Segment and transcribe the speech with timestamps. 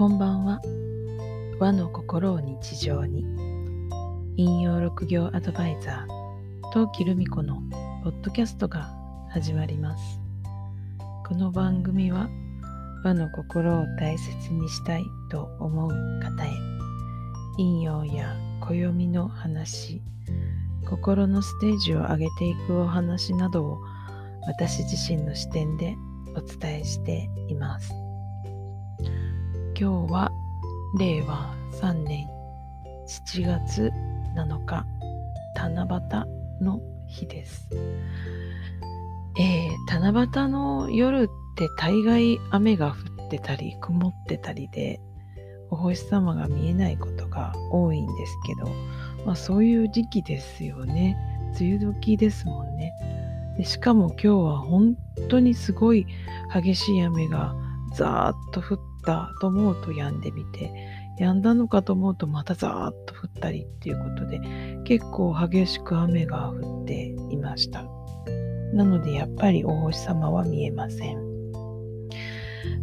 [0.00, 0.62] こんばんは。
[1.58, 3.22] 和の心を日常に。
[4.38, 7.60] 引用六行アドバイザー、陶器留美子の
[8.02, 8.90] ポッドキャストが
[9.28, 10.18] 始まります。
[11.28, 12.30] この番組は
[13.04, 16.50] 和の心を大切にしたいと思う方へ、
[17.58, 20.00] 引用や暦の話、
[20.88, 23.78] 心のステージを上げていくお話などを
[24.46, 25.94] 私自身の視点で
[26.34, 27.92] お伝えしています。
[29.80, 30.30] 今日は
[30.98, 32.28] 令和3年
[33.08, 33.90] 7月
[34.36, 34.84] 7日
[35.54, 37.66] 七夕の日です。
[39.38, 45.00] えー、七夕の夜って大概雨が降ってたり曇ってたりで
[45.70, 48.70] お星様が見えないことが多いんですけど、
[49.24, 51.16] まあ、そういう時期ですよね。
[51.58, 52.92] 梅雨時ですもんね。
[53.56, 54.94] でしかも今日は本
[55.30, 56.06] 当にすごい
[56.52, 57.54] 激しい雨が
[57.94, 60.70] ザーッと降ったと思うと止んでみて
[61.18, 64.40] 止んだのかと思うとまたザーッと降ったりっていうことで
[64.84, 67.84] 結構激しく雨が降っていました。
[68.72, 71.30] なのでやっぱりお星様は見えません。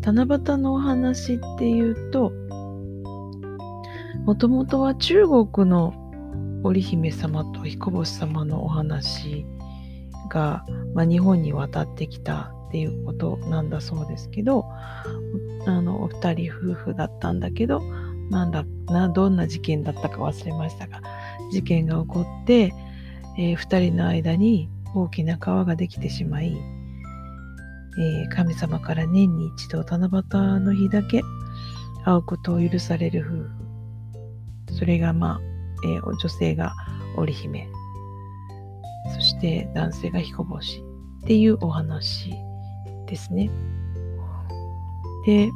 [0.00, 2.32] 七夕のお話っていうと
[4.24, 5.92] もともとは中国の
[6.62, 9.46] 織姫様と彦星様のお話
[10.30, 14.64] が、まあ、日本に渡ってきたっていうことなんだそうですけど
[15.64, 17.80] あのお二人夫婦だったんだけど
[18.30, 21.00] なんだなどんな事件だったか忘れましたが
[21.52, 22.72] 事件が起こって、
[23.38, 26.56] えー、二人の間に大きな川ができてしまい、
[27.96, 31.22] えー、神様から年に一度七夕の日だけ
[32.04, 34.78] 会うことを許される夫婦。
[34.80, 35.40] それがまあ、
[35.84, 36.74] えー、女性が
[37.16, 37.68] 織姫。
[39.14, 40.80] そして男性が彦星
[41.22, 42.34] っていうお話。
[43.14, 43.48] ですね。
[45.24, 45.52] で、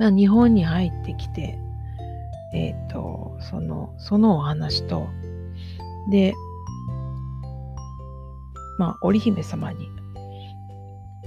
[0.00, 1.56] まあ、日本に入ってきて、
[2.52, 5.06] えっ、ー、と、その、そのお話と、
[6.10, 6.34] で、
[8.78, 9.88] まあ、織姫様に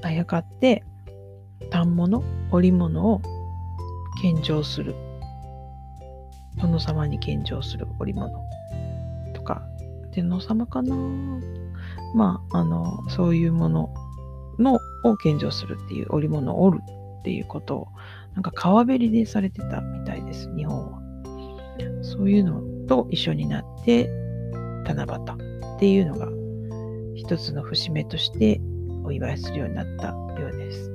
[0.01, 0.83] あやかって、
[1.71, 2.21] 反物、
[2.51, 3.21] 織物を
[4.21, 4.93] 献上する。
[6.57, 8.29] 殿様に献上する織物
[9.33, 9.63] とか、
[10.13, 10.95] 殿様かな
[12.13, 13.93] まあ、あの、そういうもの
[14.59, 16.83] のを献上するっていう織物を織る
[17.19, 17.87] っていうことを
[18.33, 21.01] なんか川べりでされてたみたいです日本は。
[22.01, 24.09] そういうのと一緒になって
[24.85, 26.27] 七夕っていうのが
[27.15, 28.61] 一つの節目として
[29.03, 30.07] お祝いするようになった
[30.41, 30.91] ようです。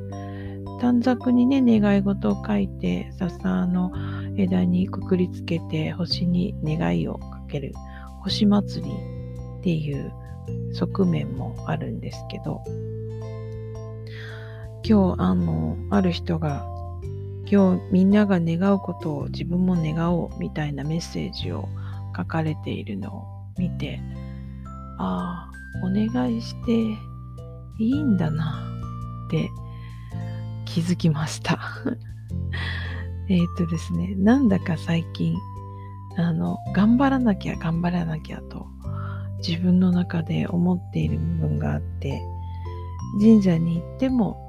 [0.81, 3.91] 短冊にね願い事を書いて笹の
[4.37, 7.73] 枝にくくりつけて星に願いをかける
[8.23, 10.13] 星祭りっていう
[10.73, 12.63] 側面もあるんですけど
[14.89, 16.67] 今日あのある人が
[17.45, 21.69] 今日みんなが願うことを自分も願おうみたいなメッセージを
[22.17, 23.27] 書かれているのを
[23.59, 24.01] 見て
[24.97, 26.73] ああお願いして
[27.79, 28.67] いいんだな
[29.27, 29.51] って
[30.65, 31.59] 気づきました。
[33.29, 35.37] えっとですねなんだか最近
[36.17, 38.67] あの頑張らなきゃ頑張らなきゃと
[39.47, 42.23] 自分の中で思っている部分があって
[43.21, 44.48] 神社に行っても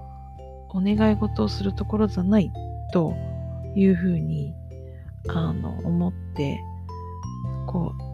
[0.69, 2.51] お願い事をするところじゃない
[2.93, 3.13] と
[3.75, 4.53] いうふうに
[5.27, 6.59] あの思って
[7.67, 8.09] こう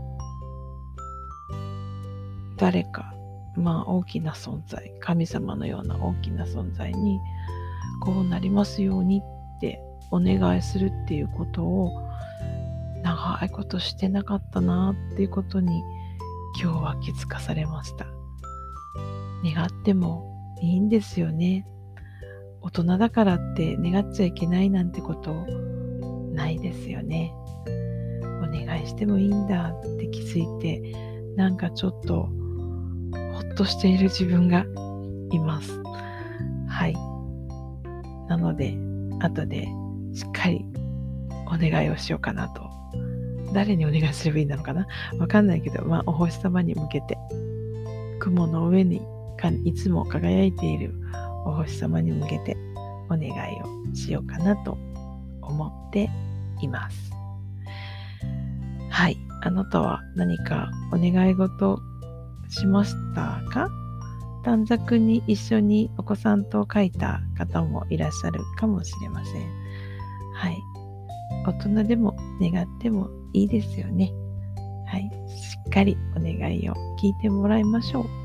[2.57, 3.13] 誰か
[3.55, 7.19] まあ大きな存在神様のような大きな存在に
[8.01, 9.21] こうなりますように
[9.57, 9.79] って
[10.11, 11.91] お願いするっていうことを
[13.03, 15.83] 長いことしてなかったなっていうことに
[16.61, 18.05] 今日は気づかされました。
[19.43, 21.67] 願ってもいいんですよね。
[22.65, 25.45] 大人だからって願っちゃいけないなんてこと
[26.33, 27.31] ないですよね。
[28.41, 30.81] お願いしてもいいんだって気づいて
[31.35, 34.65] なんかちょっとほっとしている自分が
[35.31, 35.79] います。
[36.67, 36.93] はい。
[38.27, 38.75] なので
[39.19, 39.67] 後で
[40.15, 40.65] しっかり
[41.45, 42.63] お願いをしようかなと。
[43.53, 44.87] 誰にお願いすればいいんだろうかな？
[45.19, 47.15] わかんないけど、まあ、お星様に向けて
[48.19, 49.03] 雲の上に
[49.63, 50.95] いつも輝いている
[51.45, 52.57] お星様に向けて
[53.05, 54.77] お願いをしようかなと
[55.41, 56.09] 思って
[56.61, 57.11] います。
[58.89, 59.17] はい。
[59.41, 61.79] あなたは何かお願い事
[62.49, 63.69] しましたか？
[64.43, 69.33] 短冊に一緒にお子さんと書いた方もいらっしゃるかもしれません。
[70.33, 70.57] はい。
[71.45, 74.11] 大人でも願ってもいいですよね。
[74.87, 75.11] はい。
[75.29, 78.24] しっかりお願いを聞いてもらいましょう。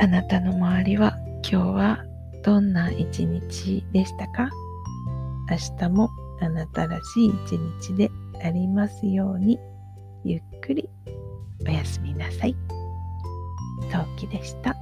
[0.00, 1.16] あなたの周りは
[1.48, 2.04] 今日は
[2.42, 4.50] どんな一日でしたか？
[5.50, 6.10] 明日も
[6.40, 8.10] あなたらしい一日で
[8.42, 9.58] ありますように
[10.24, 10.90] ゆっくり
[11.66, 12.56] おやすみなさい。
[13.90, 14.74] 陶器でした。